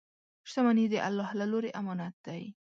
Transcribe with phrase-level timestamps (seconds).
[0.49, 2.43] •شتمني د الله له لورې امانت دی.